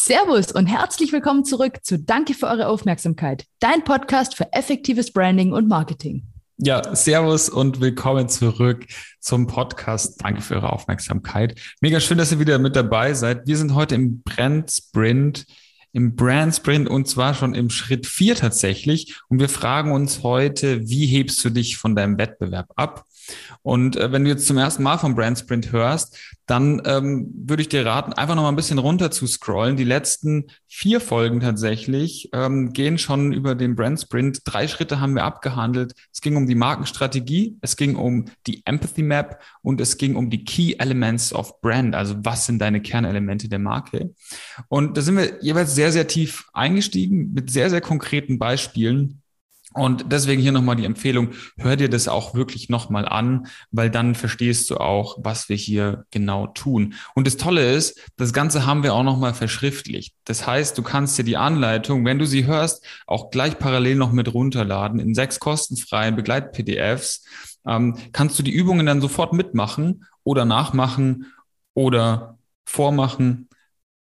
[0.00, 5.52] Servus und herzlich willkommen zurück zu Danke für eure Aufmerksamkeit, dein Podcast für effektives Branding
[5.52, 6.22] und Marketing.
[6.56, 8.86] Ja, Servus und willkommen zurück
[9.18, 10.22] zum Podcast.
[10.22, 11.60] Danke für eure Aufmerksamkeit.
[11.80, 13.48] Mega schön, dass ihr wieder mit dabei seid.
[13.48, 15.46] Wir sind heute im Brand Sprint,
[15.92, 19.20] im Brand Sprint und zwar schon im Schritt vier tatsächlich.
[19.28, 23.04] Und wir fragen uns heute, wie hebst du dich von deinem Wettbewerb ab?
[23.62, 27.62] Und äh, wenn du jetzt zum ersten Mal vom Brand Sprint hörst, dann ähm, würde
[27.62, 29.76] ich dir raten, einfach noch mal ein bisschen runter zu scrollen.
[29.76, 34.40] Die letzten vier Folgen tatsächlich ähm, gehen schon über den Brand Sprint.
[34.44, 35.92] Drei Schritte haben wir abgehandelt.
[36.12, 40.30] Es ging um die Markenstrategie, es ging um die Empathy Map und es ging um
[40.30, 41.94] die Key Elements of Brand.
[41.94, 44.14] Also was sind deine Kernelemente der Marke?
[44.68, 49.22] Und da sind wir jeweils sehr, sehr tief eingestiegen mit sehr, sehr konkreten Beispielen.
[49.74, 54.14] Und deswegen hier nochmal die Empfehlung, hör dir das auch wirklich nochmal an, weil dann
[54.14, 56.94] verstehst du auch, was wir hier genau tun.
[57.14, 60.14] Und das Tolle ist, das Ganze haben wir auch nochmal verschriftlicht.
[60.24, 64.10] Das heißt, du kannst dir die Anleitung, wenn du sie hörst, auch gleich parallel noch
[64.10, 67.24] mit runterladen in sechs kostenfreien Begleit-PDFs.
[67.66, 71.26] Ähm, kannst du die Übungen dann sofort mitmachen oder nachmachen
[71.74, 73.48] oder vormachen,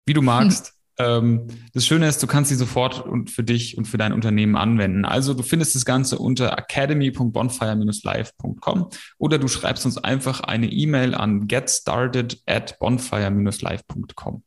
[0.06, 0.75] wie du magst.
[0.98, 5.04] das Schöne ist, du kannst sie sofort und für dich und für dein Unternehmen anwenden.
[5.04, 8.88] Also du findest das Ganze unter academy.bonfire-live.com
[9.19, 14.42] oder du schreibst uns einfach eine E-Mail an getstarted at bonfire-live.com.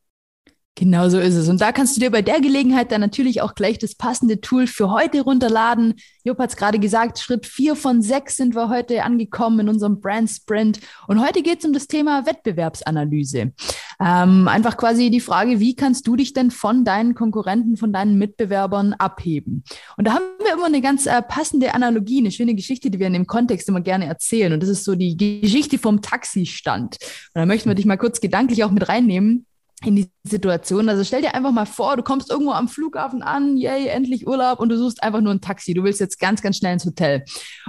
[0.75, 1.49] Genau so ist es.
[1.49, 4.67] Und da kannst du dir bei der Gelegenheit dann natürlich auch gleich das passende Tool
[4.67, 5.95] für heute runterladen.
[6.23, 9.99] Job hat es gerade gesagt, Schritt vier von sechs sind wir heute angekommen in unserem
[9.99, 10.79] Brand Sprint.
[11.07, 13.51] Und heute geht es um das Thema Wettbewerbsanalyse.
[13.99, 18.17] Ähm, einfach quasi die Frage, wie kannst du dich denn von deinen Konkurrenten, von deinen
[18.17, 19.65] Mitbewerbern abheben?
[19.97, 23.07] Und da haben wir immer eine ganz äh, passende Analogie, eine schöne Geschichte, die wir
[23.07, 24.53] in dem Kontext immer gerne erzählen.
[24.53, 26.97] Und das ist so die Geschichte vom Taxistand.
[27.33, 29.45] Und da möchten wir dich mal kurz gedanklich auch mit reinnehmen
[29.85, 30.89] in die Situation.
[30.89, 34.59] Also stell dir einfach mal vor, du kommst irgendwo am Flughafen an, yay, endlich Urlaub
[34.59, 35.73] und du suchst einfach nur ein Taxi.
[35.73, 37.23] Du willst jetzt ganz, ganz schnell ins Hotel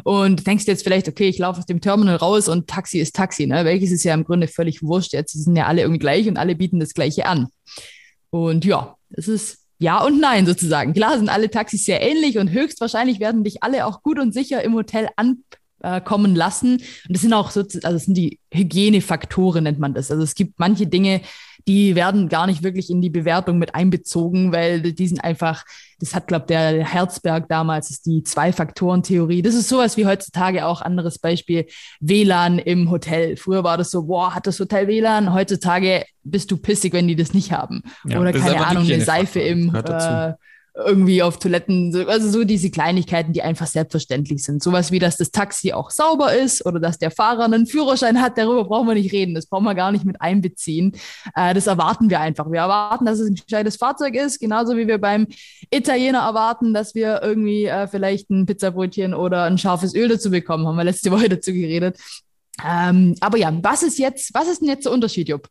[0.05, 3.47] und denkst jetzt vielleicht, okay, ich laufe aus dem Terminal raus und Taxi ist Taxi,
[3.47, 3.65] ne?
[3.65, 5.13] Welches ist ja im Grunde völlig wurscht.
[5.13, 7.49] Jetzt sind ja alle irgendwie gleich und alle bieten das Gleiche an.
[8.31, 10.93] Und ja, es ist ja und nein sozusagen.
[10.93, 14.63] Klar sind alle Taxis sehr ähnlich und höchstwahrscheinlich werden dich alle auch gut und sicher
[14.63, 15.45] im Hotel an
[15.83, 16.75] äh, kommen lassen.
[16.75, 20.11] Und das sind auch so, also das sind die Hygienefaktoren, nennt man das.
[20.11, 21.21] Also es gibt manche Dinge,
[21.69, 25.65] die werden gar nicht wirklich in die Bewertung mit einbezogen, weil die sind einfach,
[26.01, 29.43] das hat, glaube der Herzberg damals, ist die Zwei-Faktoren-Theorie.
[29.43, 31.67] Das ist sowas wie heutzutage auch anderes Beispiel,
[32.01, 33.37] WLAN im Hotel.
[33.37, 35.33] Früher war das so, boah, hat das Hotel WLAN?
[35.33, 37.83] Heutzutage bist du pissig, wenn die das nicht haben.
[38.09, 40.33] Ja, Oder keine Ahnung, eine Seife im äh,
[40.75, 44.63] irgendwie auf Toiletten, also so diese Kleinigkeiten, die einfach selbstverständlich sind.
[44.63, 48.39] Sowas wie, dass das Taxi auch sauber ist oder dass der Fahrer einen Führerschein hat,
[48.39, 49.35] darüber brauchen wir nicht reden.
[49.35, 50.93] Das brauchen wir gar nicht mit einbeziehen.
[51.35, 52.51] Äh, das erwarten wir einfach.
[52.51, 55.27] Wir erwarten, dass es ein gescheites Fahrzeug ist, genauso wie wir beim
[55.71, 60.67] Italiener erwarten, dass wir irgendwie äh, vielleicht ein Pizzabrötchen oder ein scharfes Öl dazu bekommen.
[60.67, 61.99] Haben wir letzte Woche dazu geredet.
[62.67, 65.49] Ähm, aber ja, was ist jetzt, was ist denn jetzt der Unterschied, Jupp,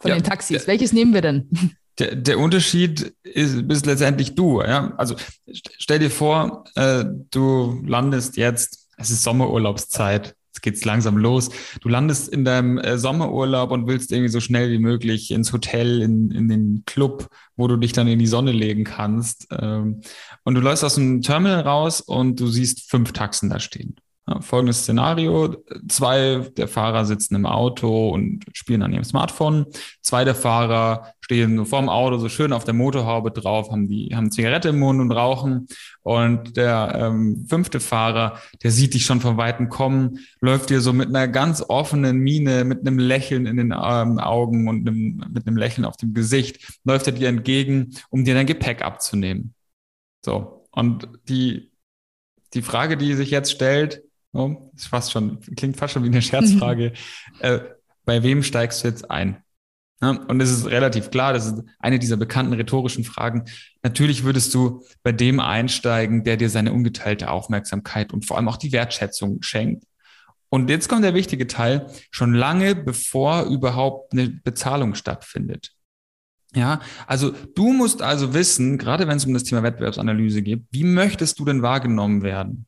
[0.00, 0.66] von ja, den Taxis?
[0.66, 1.48] Welches nehmen wir denn?
[1.98, 4.62] der, der Unterschied ist, bist letztendlich du.
[4.62, 4.94] Ja?
[4.96, 5.16] Also
[5.78, 11.50] stell dir vor, äh, du landest jetzt, es ist Sommerurlaubszeit, jetzt geht's langsam los.
[11.80, 16.02] Du landest in deinem äh, Sommerurlaub und willst irgendwie so schnell wie möglich ins Hotel,
[16.02, 19.48] in, in den Club, wo du dich dann in die Sonne legen kannst.
[19.50, 20.00] Ähm,
[20.44, 23.96] und du läufst aus dem Terminal raus und du siehst fünf Taxen da stehen.
[24.40, 25.56] Folgendes Szenario.
[25.88, 29.66] Zwei der Fahrer sitzen im Auto und spielen an ihrem Smartphone.
[30.02, 34.10] Zwei der Fahrer stehen so vorm Auto so schön auf der Motorhaube drauf, haben die,
[34.14, 35.68] haben Zigarette im Mund und rauchen.
[36.02, 40.92] Und der ähm, fünfte Fahrer, der sieht dich schon von Weitem kommen, läuft dir so
[40.92, 45.46] mit einer ganz offenen Miene, mit einem Lächeln in den ähm, Augen und einem, mit
[45.46, 49.54] einem Lächeln auf dem Gesicht, läuft er dir entgegen, um dir dein Gepäck abzunehmen.
[50.24, 50.66] So.
[50.72, 51.70] Und die,
[52.54, 54.02] die Frage, die sich jetzt stellt,
[54.32, 56.92] Oh, ist fast schon, klingt fast schon wie eine Scherzfrage.
[57.40, 57.60] äh,
[58.04, 59.42] bei wem steigst du jetzt ein?
[60.02, 63.44] Ja, und es ist relativ klar, das ist eine dieser bekannten rhetorischen Fragen.
[63.82, 68.56] Natürlich würdest du bei dem einsteigen, der dir seine ungeteilte Aufmerksamkeit und vor allem auch
[68.56, 69.84] die Wertschätzung schenkt.
[70.48, 75.72] Und jetzt kommt der wichtige Teil, schon lange bevor überhaupt eine Bezahlung stattfindet.
[76.54, 80.82] Ja, also du musst also wissen, gerade wenn es um das Thema Wettbewerbsanalyse geht, wie
[80.82, 82.66] möchtest du denn wahrgenommen werden?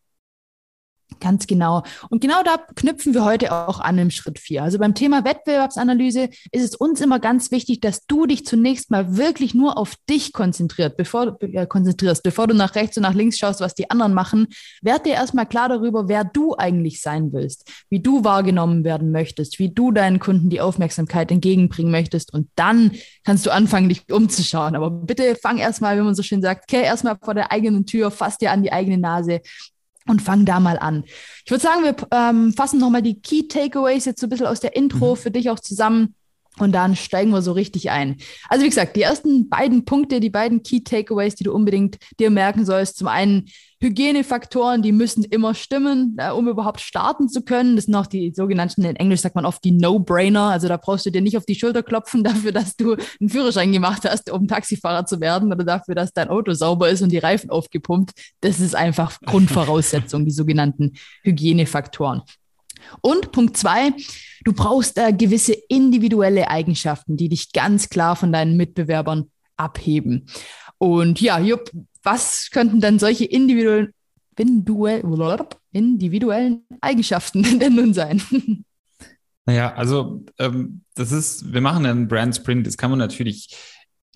[1.20, 1.82] Ganz genau.
[2.10, 4.62] Und genau da knüpfen wir heute auch an im Schritt vier.
[4.62, 9.16] Also beim Thema Wettbewerbsanalyse ist es uns immer ganz wichtig, dass du dich zunächst mal
[9.16, 13.38] wirklich nur auf dich konzentriert, bevor, äh, konzentrierst, bevor du nach rechts und nach links
[13.38, 14.48] schaust, was die anderen machen.
[14.82, 19.58] Werd dir erstmal klar darüber, wer du eigentlich sein willst, wie du wahrgenommen werden möchtest,
[19.58, 22.32] wie du deinen Kunden die Aufmerksamkeit entgegenbringen möchtest.
[22.32, 22.92] Und dann
[23.24, 24.76] kannst du anfangen, dich umzuschauen.
[24.76, 28.10] Aber bitte fang erstmal, wie man so schön sagt, kehr erstmal vor der eigenen Tür,
[28.10, 29.40] fass dir an die eigene Nase
[30.06, 31.04] und fang da mal an.
[31.44, 34.60] Ich würde sagen, wir ähm, fassen nochmal die Key Takeaways jetzt so ein bisschen aus
[34.60, 35.18] der Intro mhm.
[35.18, 36.14] für dich auch zusammen.
[36.58, 38.16] Und dann steigen wir so richtig ein.
[38.48, 42.30] Also wie gesagt, die ersten beiden Punkte, die beiden Key Takeaways, die du unbedingt dir
[42.30, 42.98] merken sollst.
[42.98, 43.46] Zum einen
[43.80, 47.74] Hygienefaktoren, die müssen immer stimmen, äh, um überhaupt starten zu können.
[47.74, 50.50] Das sind auch die sogenannten, in Englisch sagt man oft die No-Brainer.
[50.50, 53.72] Also da brauchst du dir nicht auf die Schulter klopfen dafür, dass du einen Führerschein
[53.72, 57.18] gemacht hast, um Taxifahrer zu werden oder dafür, dass dein Auto sauber ist und die
[57.18, 58.12] Reifen aufgepumpt.
[58.42, 62.22] Das ist einfach Grundvoraussetzung, die sogenannten Hygienefaktoren.
[63.00, 63.92] Und Punkt zwei,
[64.44, 70.26] du brauchst äh, gewisse individuelle Eigenschaften, die dich ganz klar von deinen Mitbewerbern abheben.
[70.78, 71.70] Und ja, Jupp,
[72.02, 73.92] was könnten dann solche individuellen,
[75.72, 78.22] individuellen Eigenschaften denn nun sein?
[79.44, 83.56] Naja, also ähm, das ist, wir machen einen Brand Sprint, das kann man natürlich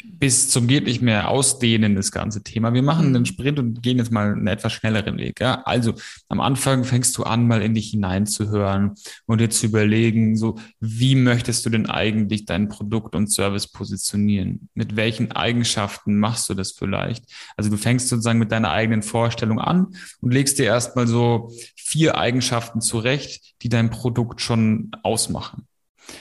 [0.05, 2.75] bis zum geht nicht mehr ausdehnen, das ganze Thema.
[2.75, 3.27] Wir machen einen mhm.
[3.27, 5.41] Sprint und gehen jetzt mal einen etwas schnelleren Weg.
[5.41, 5.63] Ja?
[5.65, 5.95] Also
[6.29, 8.95] am Anfang fängst du an, mal in dich hineinzuhören
[9.27, 14.69] und dir zu überlegen, so wie möchtest du denn eigentlich dein Produkt und Service positionieren?
[14.75, 17.25] Mit welchen Eigenschaften machst du das vielleicht?
[17.57, 19.89] Also du fängst sozusagen mit deiner eigenen Vorstellung an
[20.21, 25.67] und legst dir erstmal so vier Eigenschaften zurecht, die dein Produkt schon ausmachen.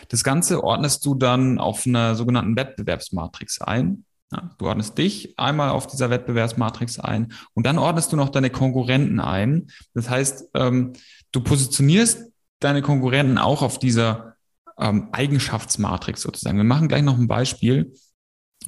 [0.10, 4.06] Das Ganze ordnest du dann auf einer sogenannten Wettbewerbsmatrix ein.
[4.32, 8.50] Ja, du ordnest dich einmal auf dieser Wettbewerbsmatrix ein und dann ordnest du noch deine
[8.50, 9.68] Konkurrenten ein.
[9.94, 10.94] Das heißt, ähm,
[11.32, 14.36] du positionierst deine Konkurrenten auch auf dieser
[14.80, 16.58] ähm, Eigenschaftsmatrix sozusagen.
[16.58, 17.94] Wir machen gleich noch ein Beispiel,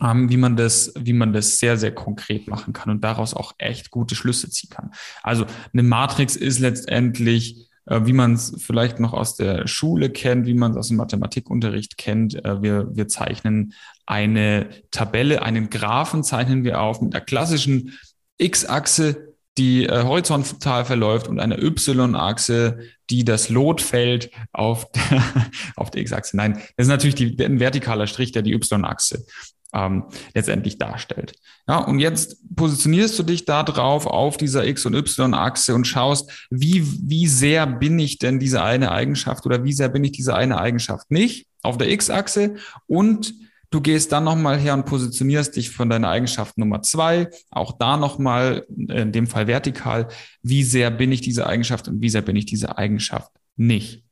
[0.02, 3.54] ähm, wie man das, wie man das sehr, sehr konkret machen kann und daraus auch
[3.58, 4.92] echt gute Schlüsse ziehen kann.
[5.24, 10.54] Also eine Matrix ist letztendlich wie man es vielleicht noch aus der Schule kennt, wie
[10.54, 12.36] man es aus dem Mathematikunterricht kennt.
[12.44, 13.74] Äh, wir, wir zeichnen
[14.06, 17.98] eine Tabelle, einen Graphen zeichnen wir auf mit einer klassischen
[18.38, 22.80] X-Achse, die äh, horizontal verläuft und eine Y-Achse,
[23.10, 25.24] die das Lotfeld auf der,
[25.76, 26.38] auf der X-Achse.
[26.38, 29.26] Nein, das ist natürlich die, ein vertikaler Strich, der die Y-Achse
[29.74, 31.34] ähm, letztendlich darstellt.
[31.68, 36.48] Ja, und jetzt positionierst du dich da drauf auf dieser X- und Y-Achse und schaust,
[36.50, 40.36] wie, wie sehr bin ich denn diese eine Eigenschaft oder wie sehr bin ich diese
[40.36, 42.56] eine Eigenschaft nicht auf der X-Achse
[42.88, 43.34] und
[43.70, 47.98] Du gehst dann nochmal her und positionierst dich von deiner Eigenschaft Nummer zwei, auch da
[47.98, 50.08] nochmal, in dem Fall vertikal,
[50.42, 54.06] wie sehr bin ich diese Eigenschaft und wie sehr bin ich diese Eigenschaft nicht.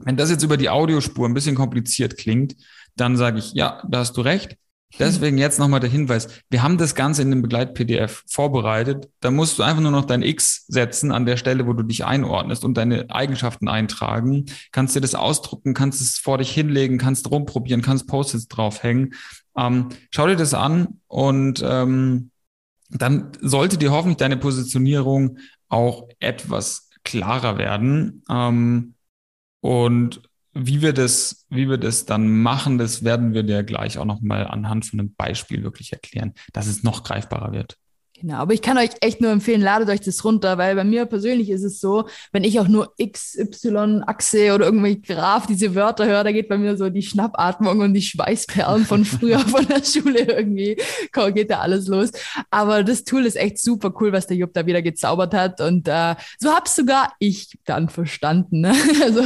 [0.00, 2.56] Wenn das jetzt über die Audiospur ein bisschen kompliziert klingt,
[2.96, 4.56] dann sage ich, ja, da hast du recht.
[4.98, 6.28] Deswegen jetzt nochmal der Hinweis.
[6.50, 9.08] Wir haben das Ganze in dem Begleit-PDF vorbereitet.
[9.20, 12.04] Da musst du einfach nur noch dein X setzen an der Stelle, wo du dich
[12.04, 14.46] einordnest und deine Eigenschaften eintragen.
[14.70, 19.14] Kannst dir das ausdrucken, kannst es vor dich hinlegen, kannst rumprobieren, kannst Post-its draufhängen.
[19.56, 22.30] Ähm, schau dir das an und ähm,
[22.90, 28.22] dann sollte dir hoffentlich deine Positionierung auch etwas klarer werden.
[28.28, 28.94] Ähm,
[29.60, 30.22] und
[30.54, 34.46] wie wir das, wie wir das dann machen, das werden wir dir gleich auch nochmal
[34.46, 37.78] anhand von einem Beispiel wirklich erklären, dass es noch greifbarer wird.
[38.22, 41.06] Genau, aber ich kann euch echt nur empfehlen, ladet euch das runter, weil bei mir
[41.06, 46.06] persönlich ist es so, wenn ich auch nur XY, Achse oder irgendwie Graph diese Wörter
[46.06, 49.82] höre, da geht bei mir so die Schnappatmung und die Schweißperlen von früher von der
[49.82, 50.76] Schule irgendwie,
[51.34, 52.12] geht da alles los.
[52.50, 55.88] Aber das Tool ist echt super cool, was der Jupp da wieder gezaubert hat und
[55.88, 58.60] äh, so hab's sogar ich dann verstanden.
[58.60, 58.72] Ne?
[59.02, 59.22] Also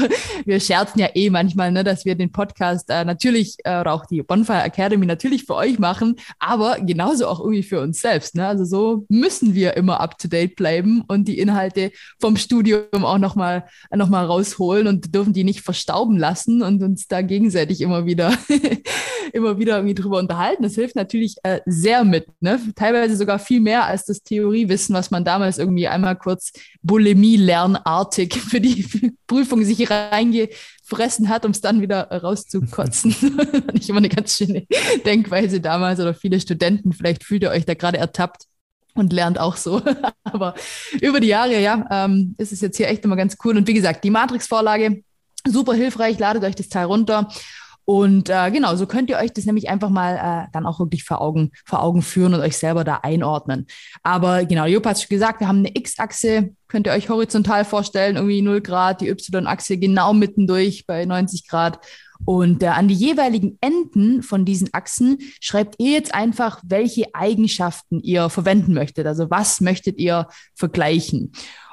[0.47, 4.07] wir scherzen ja eh manchmal, ne, dass wir den Podcast äh, natürlich äh, oder auch
[4.07, 8.37] die Bonfire Academy natürlich für euch machen, aber genauso auch irgendwie für uns selbst.
[8.37, 8.47] Ne?
[8.47, 14.09] Also so müssen wir immer up-to-date bleiben und die Inhalte vom Studium auch nochmal noch
[14.09, 18.33] mal rausholen und dürfen die nicht verstauben lassen und uns da gegenseitig immer wieder,
[19.33, 20.63] immer wieder irgendwie drüber unterhalten.
[20.63, 22.61] Das hilft natürlich äh, sehr mit, ne?
[22.75, 26.53] teilweise sogar viel mehr als das Theoriewissen, was man damals irgendwie einmal kurz
[26.83, 33.15] Bulimie-lernartig für die Prüfung sich reingefressen hat, um es dann wieder rauszukotzen.
[33.73, 34.67] Nicht immer eine ganz schöne
[35.05, 38.47] Denkweise damals oder viele Studenten, vielleicht fühlt ihr euch da gerade ertappt
[38.97, 39.83] und lernt auch so.
[40.25, 40.55] Aber
[41.01, 43.57] über die Jahre, ja, ähm, ist es jetzt hier echt immer ganz cool.
[43.57, 45.03] Und wie gesagt, die Matrix-Vorlage,
[45.47, 47.29] super hilfreich, ladet euch das Teil runter.
[47.87, 51.05] Und äh, genau, so könnt ihr euch das nämlich einfach mal äh, dann auch wirklich
[51.05, 53.69] vor Augen, vor Augen führen und euch selber da einordnen.
[54.03, 58.17] Aber genau, Job hat schon gesagt, wir haben eine X-Achse, könnt ihr euch horizontal vorstellen,
[58.17, 61.79] irgendwie 0 Grad, die Y-Achse genau mittendurch bei 90 Grad.
[62.25, 68.01] Und äh, an die jeweiligen Enden von diesen Achsen schreibt ihr jetzt einfach, welche Eigenschaften
[68.01, 69.07] ihr verwenden möchtet.
[69.07, 71.33] Also was möchtet ihr vergleichen?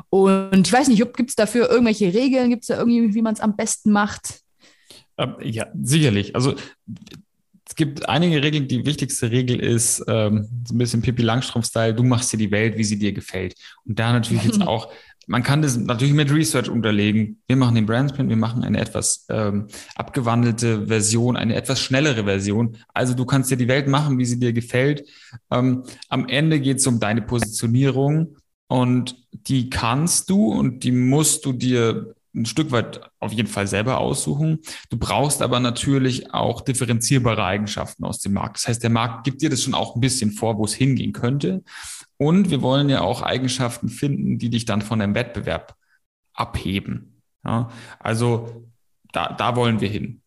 [0.09, 2.49] Und ich weiß nicht, gibt es dafür irgendwelche Regeln?
[2.49, 4.41] Gibt es da irgendwie, wie man es am besten macht?
[5.17, 6.35] Ähm, ja, sicherlich.
[6.35, 6.55] Also
[7.73, 8.67] es gibt einige Regeln.
[8.67, 11.95] Die wichtigste Regel ist ähm, so ein bisschen Pippi Langstrumpf-Style.
[11.95, 13.55] Du machst dir die Welt, wie sie dir gefällt.
[13.85, 14.91] Und da natürlich jetzt auch,
[15.27, 17.41] man kann das natürlich mit Research unterlegen.
[17.47, 22.77] Wir machen den Brandsprint, wir machen eine etwas ähm, abgewandelte Version, eine etwas schnellere Version.
[22.93, 25.07] Also du kannst dir die Welt machen, wie sie dir gefällt.
[25.51, 28.37] Ähm, am Ende geht es um deine Positionierung
[28.67, 33.67] und die kannst du und die musst du dir ein Stück weit auf jeden Fall
[33.67, 34.59] selber aussuchen.
[34.89, 38.57] Du brauchst aber natürlich auch differenzierbare Eigenschaften aus dem Markt.
[38.57, 41.13] Das heißt, der Markt gibt dir das schon auch ein bisschen vor, wo es hingehen
[41.13, 41.63] könnte.
[42.17, 45.75] Und wir wollen ja auch Eigenschaften finden, die dich dann von dem Wettbewerb
[46.33, 47.21] abheben.
[47.45, 48.67] Ja, also
[49.11, 50.21] da, da wollen wir hin.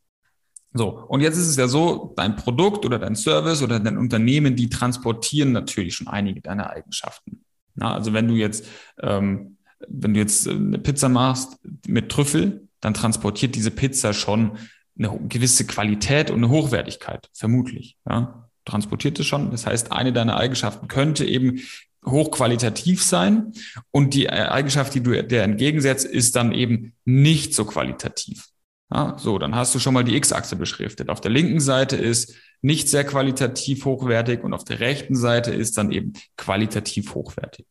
[0.72, 4.56] So, und jetzt ist es ja so, dein Produkt oder dein Service oder dein Unternehmen,
[4.56, 7.44] die transportieren natürlich schon einige deiner Eigenschaften.
[7.76, 8.66] Ja, also wenn du jetzt
[9.00, 9.55] ähm,
[9.88, 14.58] wenn du jetzt äh, eine Pizza machst mit Trüffel, dann transportiert diese Pizza schon
[14.98, 17.96] eine gewisse Qualität und eine Hochwertigkeit, vermutlich.
[18.08, 18.48] Ja?
[18.64, 19.50] Transportiert es schon.
[19.50, 21.60] Das heißt, eine deiner Eigenschaften könnte eben
[22.04, 23.52] hochqualitativ sein
[23.90, 28.46] und die Eigenschaft, die du der entgegensetzt, ist dann eben nicht so qualitativ.
[28.92, 31.08] Ja, so, dann hast du schon mal die X-Achse beschriftet.
[31.08, 35.78] Auf der linken Seite ist nicht sehr qualitativ hochwertig und auf der rechten Seite ist
[35.78, 37.66] dann eben qualitativ hochwertig.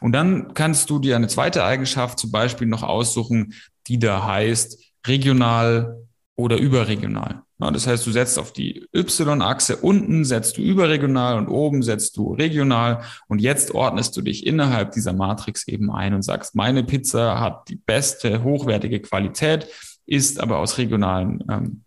[0.00, 3.54] Und dann kannst du dir eine zweite Eigenschaft zum Beispiel noch aussuchen,
[3.86, 7.42] die da heißt regional oder überregional.
[7.70, 12.32] Das heißt, du setzt auf die Y-Achse unten, setzt du überregional und oben setzt du
[12.32, 13.04] regional.
[13.28, 17.68] Und jetzt ordnest du dich innerhalb dieser Matrix eben ein und sagst, meine Pizza hat
[17.68, 19.68] die beste, hochwertige Qualität,
[20.06, 21.84] ist aber aus regionalen ähm,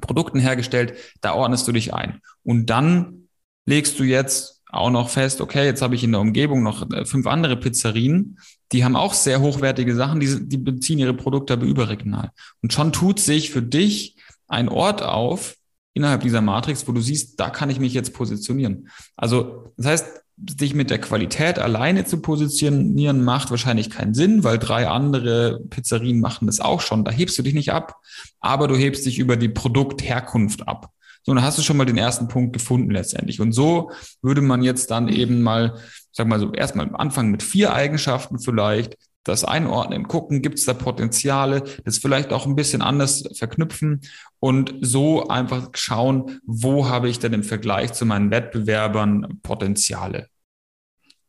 [0.00, 0.94] Produkten hergestellt.
[1.20, 2.20] Da ordnest du dich ein.
[2.42, 3.28] Und dann
[3.66, 7.04] legst du jetzt auch noch fest, okay, jetzt habe ich in der Umgebung noch äh,
[7.04, 8.38] fünf andere Pizzerien,
[8.72, 12.30] die haben auch sehr hochwertige Sachen, die, die beziehen ihre Produkte aber überregional.
[12.60, 14.16] Und schon tut sich für dich
[14.48, 15.54] ein Ort auf
[15.94, 18.88] innerhalb dieser Matrix, wo du siehst, da kann ich mich jetzt positionieren.
[19.16, 24.58] Also das heißt, dich mit der Qualität alleine zu positionieren, macht wahrscheinlich keinen Sinn, weil
[24.58, 27.04] drei andere Pizzerien machen das auch schon.
[27.04, 27.96] Da hebst du dich nicht ab,
[28.40, 30.90] aber du hebst dich über die Produktherkunft ab.
[31.22, 33.40] So, dann hast du schon mal den ersten Punkt gefunden letztendlich.
[33.40, 35.78] Und so würde man jetzt dann eben mal,
[36.12, 40.74] sag mal so, erstmal anfangen mit vier Eigenschaften vielleicht, das einordnen, gucken, gibt es da
[40.74, 44.02] Potenziale, das vielleicht auch ein bisschen anders verknüpfen
[44.38, 50.28] und so einfach schauen, wo habe ich denn im Vergleich zu meinen Wettbewerbern Potenziale.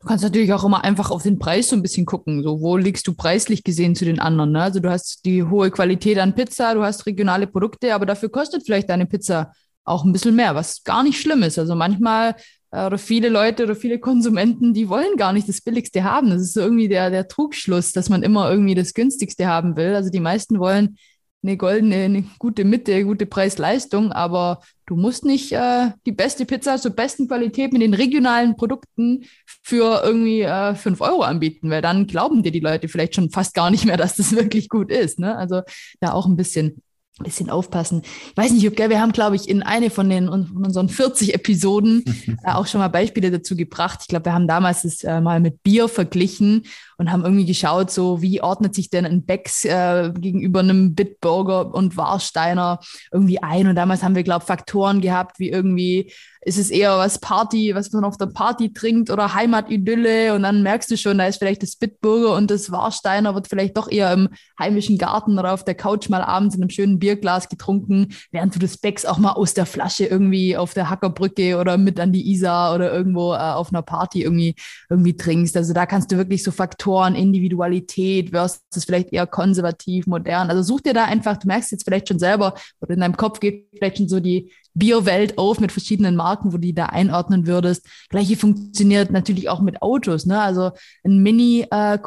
[0.06, 2.44] Du kannst natürlich auch immer einfach auf den Preis so ein bisschen gucken.
[2.44, 4.52] So, wo liegst du preislich gesehen zu den anderen?
[4.52, 4.62] Ne?
[4.62, 8.64] Also du hast die hohe Qualität an Pizza, du hast regionale Produkte, aber dafür kostet
[8.64, 9.52] vielleicht deine Pizza
[9.84, 11.58] auch ein bisschen mehr, was gar nicht schlimm ist.
[11.58, 12.36] Also manchmal
[12.76, 16.30] oder viele Leute oder viele Konsumenten, die wollen gar nicht das Billigste haben.
[16.30, 19.96] Das ist so irgendwie der, der Trugschluss, dass man immer irgendwie das Günstigste haben will.
[19.96, 20.98] Also die meisten wollen
[21.48, 26.78] eine goldene, eine gute Mitte, gute Preis-Leistung, aber du musst nicht äh, die beste Pizza
[26.78, 32.08] zur besten Qualität mit den regionalen Produkten für irgendwie äh, 5 Euro anbieten, weil dann
[32.08, 35.20] glauben dir die Leute vielleicht schon fast gar nicht mehr, dass das wirklich gut ist.
[35.20, 35.38] Ne?
[35.38, 35.62] Also
[36.00, 36.82] da auch ein bisschen
[37.24, 38.02] bisschen aufpassen.
[38.04, 40.90] Ich weiß nicht, ob, gell, wir haben, glaube ich, in eine von den von unseren
[40.90, 42.04] 40 Episoden
[42.44, 44.00] äh, auch schon mal Beispiele dazu gebracht.
[44.02, 46.64] Ich glaube, wir haben damals das äh, mal mit Bier verglichen
[46.98, 51.74] und haben irgendwie geschaut, so wie ordnet sich denn ein Becks äh, gegenüber einem Bitburger
[51.74, 52.80] und Warsteiner
[53.12, 53.68] irgendwie ein.
[53.68, 56.12] Und damals haben wir, glaube ich, Faktoren gehabt, wie irgendwie
[56.46, 60.62] ist es eher was Party, was man auf der Party trinkt oder Heimatidylle und dann
[60.62, 64.14] merkst du schon, da ist vielleicht das Bitburger und das Warsteiner wird vielleicht doch eher
[64.14, 68.54] im heimischen Garten oder auf der Couch mal abends in einem schönen Bierglas getrunken, während
[68.54, 72.14] du das Becks auch mal aus der Flasche irgendwie auf der Hackerbrücke oder mit an
[72.14, 74.54] die Isar oder irgendwo äh, auf einer Party irgendwie,
[74.88, 75.58] irgendwie trinkst.
[75.58, 76.85] Also da kannst du wirklich so Faktoren,
[77.16, 80.50] Individualität versus vielleicht eher konservativ, modern.
[80.50, 83.40] Also such dir da einfach, du merkst jetzt vielleicht schon selber oder in deinem Kopf
[83.40, 87.48] geht vielleicht schon so die, Bierwelt auf mit verschiedenen Marken, wo du die da einordnen
[87.48, 87.88] würdest.
[88.10, 90.26] Gleiche funktioniert natürlich auch mit Autos.
[90.26, 90.40] Ne?
[90.40, 90.72] Also
[91.04, 91.98] ein Mini äh,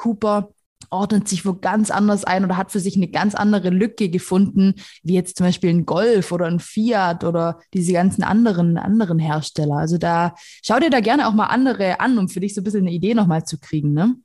[0.91, 4.75] ordnet sich wo ganz anders ein oder hat für sich eine ganz andere Lücke gefunden,
[5.03, 9.77] wie jetzt zum Beispiel ein Golf oder ein Fiat oder diese ganzen anderen, anderen Hersteller.
[9.77, 12.65] Also da schau dir da gerne auch mal andere an, um für dich so ein
[12.65, 13.93] bisschen eine Idee nochmal zu kriegen.
[13.93, 14.17] Ne?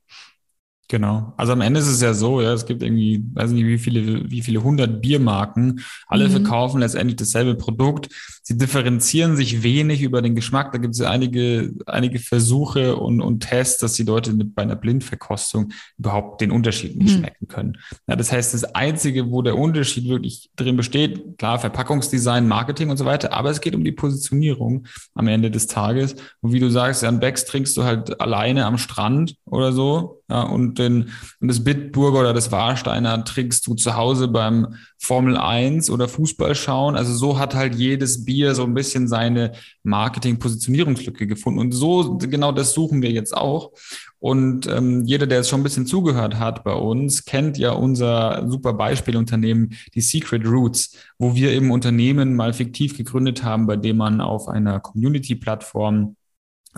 [0.88, 1.32] Genau.
[1.38, 4.30] Also am Ende ist es ja so, ja, es gibt irgendwie, weiß nicht, wie viele,
[4.30, 5.80] wie viele hundert Biermarken.
[6.08, 6.32] Alle mhm.
[6.32, 8.08] verkaufen letztendlich dasselbe Produkt.
[8.46, 10.70] Sie differenzieren sich wenig über den Geschmack.
[10.70, 14.76] Da gibt es ja einige, einige Versuche und, und Tests, dass die Leute bei einer
[14.76, 17.18] Blindverkostung überhaupt den Unterschied nicht mhm.
[17.20, 17.78] schmecken können.
[18.06, 22.98] Ja, das heißt, das Einzige, wo der Unterschied wirklich drin besteht, klar, Verpackungsdesign, Marketing und
[22.98, 26.14] so weiter, aber es geht um die Positionierung am Ende des Tages.
[26.42, 30.42] Und wie du sagst, ein Becks trinkst du halt alleine am Strand oder so, ja,
[30.42, 31.10] und, den,
[31.40, 36.54] und das Bitburger oder das Warsteiner trinkst du zu Hause beim Formel 1 oder Fußball
[36.54, 36.96] schauen.
[36.96, 41.60] Also so hat halt jedes Bier so ein bisschen seine Marketing-Positionierungslücke gefunden.
[41.60, 43.72] Und so genau das suchen wir jetzt auch.
[44.18, 48.48] Und ähm, jeder, der jetzt schon ein bisschen zugehört hat bei uns, kennt ja unser
[48.48, 53.98] super Beispielunternehmen, die Secret Roots, wo wir im Unternehmen mal fiktiv gegründet haben, bei dem
[53.98, 56.16] man auf einer Community-Plattform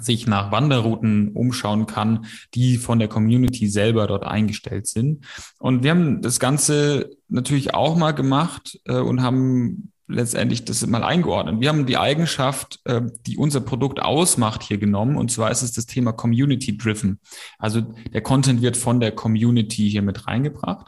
[0.01, 5.25] sich nach Wanderrouten umschauen kann, die von der Community selber dort eingestellt sind.
[5.59, 11.03] Und wir haben das Ganze natürlich auch mal gemacht äh, und haben letztendlich das mal
[11.03, 11.61] eingeordnet.
[11.61, 15.17] Wir haben die Eigenschaft, äh, die unser Produkt ausmacht, hier genommen.
[15.17, 17.21] Und zwar ist es das Thema Community Driven.
[17.59, 20.87] Also der Content wird von der Community hier mit reingebracht.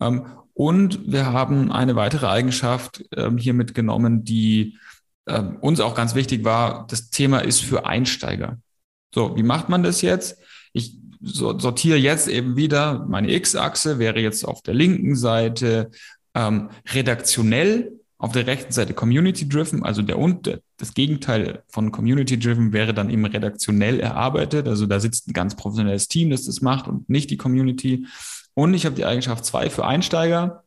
[0.00, 4.78] Ähm, und wir haben eine weitere Eigenschaft ähm, hier mitgenommen, die
[5.26, 8.58] äh, uns auch ganz wichtig war, das Thema ist für Einsteiger.
[9.14, 10.38] So, wie macht man das jetzt?
[10.72, 15.90] Ich sortiere jetzt eben wieder, meine X-Achse wäre jetzt auf der linken Seite
[16.34, 17.92] ähm, redaktionell,
[18.22, 23.24] auf der rechten Seite Community-Driven, also der und das Gegenteil von Community-Driven wäre dann eben
[23.24, 24.68] redaktionell erarbeitet.
[24.68, 28.06] Also da sitzt ein ganz professionelles Team, das das macht und nicht die Community.
[28.54, 30.62] Und ich habe die Eigenschaft zwei für Einsteiger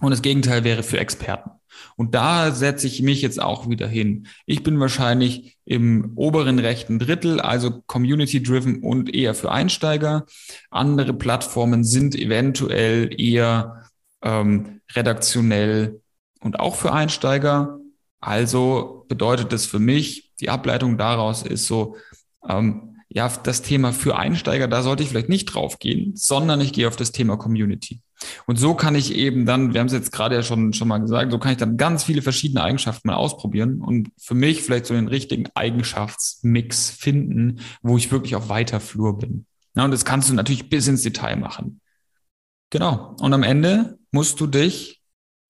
[0.00, 1.50] und das Gegenteil wäre für Experten.
[1.94, 4.26] Und da setze ich mich jetzt auch wieder hin.
[4.44, 10.26] Ich bin wahrscheinlich im oberen rechten Drittel, also community-driven und eher für Einsteiger.
[10.68, 13.84] Andere Plattformen sind eventuell eher
[14.20, 16.00] ähm, redaktionell
[16.40, 17.78] und auch für Einsteiger.
[18.20, 21.96] Also bedeutet das für mich, die Ableitung daraus ist so,
[22.48, 26.72] ähm, ja, das Thema für Einsteiger, da sollte ich vielleicht nicht drauf gehen, sondern ich
[26.72, 28.02] gehe auf das Thema Community.
[28.46, 30.98] Und so kann ich eben dann, wir haben es jetzt gerade ja schon, schon mal
[30.98, 34.86] gesagt, so kann ich dann ganz viele verschiedene Eigenschaften mal ausprobieren und für mich vielleicht
[34.86, 39.46] so den richtigen Eigenschaftsmix finden, wo ich wirklich auf weiter Flur bin.
[39.74, 41.80] Ja, und das kannst du natürlich bis ins Detail machen.
[42.70, 43.16] Genau.
[43.20, 44.97] Und am Ende musst du dich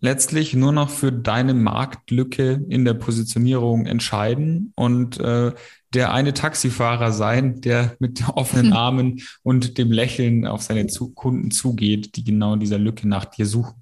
[0.01, 5.53] letztlich nur noch für deine Marktlücke in der Positionierung entscheiden und äh,
[5.95, 12.17] der eine Taxifahrer sein, der mit offenen Armen und dem Lächeln auf seine Kunden zugeht,
[12.17, 13.75] die genau in dieser Lücke nach dir suchen.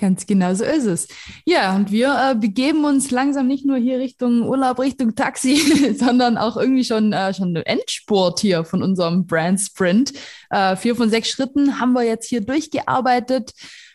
[0.00, 1.08] Ganz genau so ist es.
[1.44, 6.38] Ja, und wir äh, begeben uns langsam nicht nur hier Richtung Urlaub, Richtung Taxi, sondern
[6.38, 10.14] auch irgendwie schon, äh, schon Endspurt hier von unserem Brand Sprint.
[10.50, 13.52] Äh, vier von sechs Schritten haben wir jetzt hier durchgearbeitet.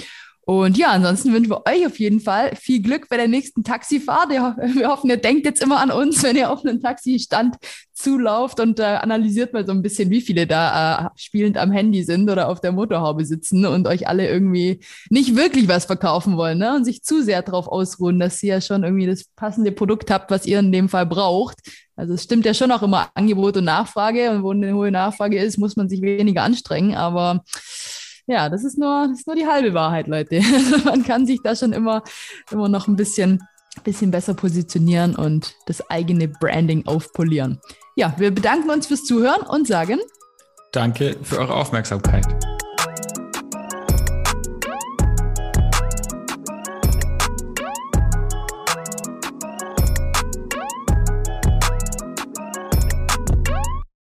[0.48, 4.30] und ja, ansonsten wünschen wir euch auf jeden Fall viel Glück bei der nächsten Taxifahrt.
[4.30, 7.58] Wir hoffen, ihr denkt jetzt immer an uns, wenn ihr auf einen Taxistand
[7.92, 12.02] zulauft und äh, analysiert mal so ein bisschen, wie viele da äh, spielend am Handy
[12.04, 14.80] sind oder auf der Motorhaube sitzen und euch alle irgendwie
[15.10, 16.78] nicht wirklich was verkaufen wollen ne?
[16.78, 20.32] und sich zu sehr darauf ausruhen, dass ihr ja schon irgendwie das passende Produkt habt,
[20.32, 21.58] was ihr in dem Fall braucht.
[21.98, 25.44] Also es stimmt ja schon auch immer Angebot und Nachfrage und wo eine hohe Nachfrage
[25.44, 27.44] ist, muss man sich weniger anstrengen, aber
[28.28, 30.42] ja, das ist nur, das ist nur die halbe Wahrheit, Leute.
[30.86, 32.04] Man kann sich da schon immer,
[32.52, 33.42] immer noch ein bisschen,
[33.84, 37.60] bisschen besser positionieren und das eigene Branding aufpolieren.
[37.96, 40.00] Ja, wir bedanken uns fürs Zuhören und sagen
[40.74, 42.26] Danke für eure Aufmerksamkeit.